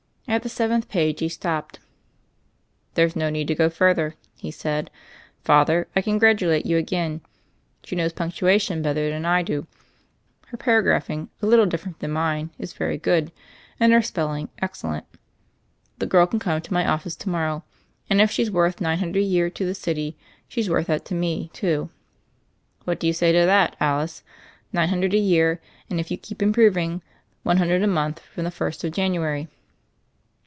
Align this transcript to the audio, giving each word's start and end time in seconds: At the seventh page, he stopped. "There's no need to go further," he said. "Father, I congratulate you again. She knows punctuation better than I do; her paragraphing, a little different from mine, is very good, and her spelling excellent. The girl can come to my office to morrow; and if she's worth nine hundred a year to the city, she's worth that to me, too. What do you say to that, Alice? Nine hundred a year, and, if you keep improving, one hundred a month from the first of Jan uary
At 0.27 0.43
the 0.43 0.49
seventh 0.49 0.87
page, 0.87 1.19
he 1.19 1.27
stopped. 1.27 1.79
"There's 2.93 3.17
no 3.17 3.29
need 3.29 3.49
to 3.49 3.55
go 3.55 3.69
further," 3.69 4.15
he 4.37 4.49
said. 4.49 4.89
"Father, 5.43 5.89
I 5.93 6.01
congratulate 6.01 6.65
you 6.65 6.77
again. 6.77 7.19
She 7.83 7.97
knows 7.97 8.13
punctuation 8.13 8.81
better 8.81 9.09
than 9.09 9.25
I 9.25 9.43
do; 9.43 9.67
her 10.47 10.55
paragraphing, 10.55 11.29
a 11.41 11.45
little 11.45 11.65
different 11.65 11.99
from 11.99 12.11
mine, 12.11 12.51
is 12.57 12.71
very 12.71 12.97
good, 12.97 13.33
and 13.77 13.91
her 13.91 14.01
spelling 14.01 14.47
excellent. 14.61 15.05
The 15.97 16.05
girl 16.05 16.27
can 16.27 16.39
come 16.39 16.61
to 16.61 16.73
my 16.73 16.87
office 16.87 17.17
to 17.17 17.27
morrow; 17.29 17.65
and 18.09 18.21
if 18.21 18.31
she's 18.31 18.49
worth 18.49 18.79
nine 18.79 18.99
hundred 18.99 19.19
a 19.19 19.23
year 19.25 19.49
to 19.49 19.65
the 19.65 19.75
city, 19.75 20.17
she's 20.47 20.69
worth 20.69 20.87
that 20.87 21.03
to 21.07 21.15
me, 21.15 21.49
too. 21.51 21.89
What 22.85 23.01
do 23.01 23.07
you 23.07 23.11
say 23.11 23.33
to 23.33 23.45
that, 23.45 23.75
Alice? 23.81 24.23
Nine 24.71 24.87
hundred 24.87 25.13
a 25.13 25.17
year, 25.17 25.59
and, 25.89 25.99
if 25.99 26.09
you 26.09 26.15
keep 26.17 26.41
improving, 26.41 27.01
one 27.43 27.57
hundred 27.57 27.81
a 27.81 27.87
month 27.87 28.21
from 28.21 28.45
the 28.45 28.51
first 28.51 28.81
of 28.85 28.93
Jan 28.93 29.11
uary 29.11 29.49